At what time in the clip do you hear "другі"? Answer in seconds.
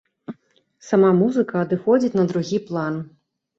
2.35-2.63